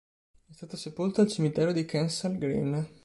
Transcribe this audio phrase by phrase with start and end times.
[0.33, 2.89] È stato sepolto al cimitero di Kensal Green.